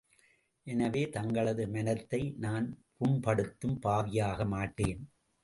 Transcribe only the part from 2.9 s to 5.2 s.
புண்படுத்தும் பாவியாக மாட்டேன்.